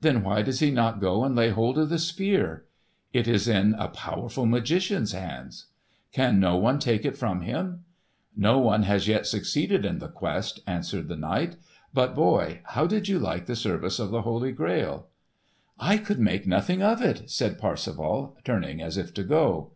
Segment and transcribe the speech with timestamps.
[0.00, 2.64] "Then why does he not go and lay hold of the Spear?"
[3.12, 5.66] "It is in a powerful magician's hands."
[6.12, 7.84] "Can no one take it from him?"
[8.34, 11.56] "No one has yet succeeded in the quest," answered the knight.
[11.92, 15.08] "But, boy, how did you like the service of the Holy Grail?"
[15.78, 19.72] "I could make nothing of it," said Parsifal, turning as if to go.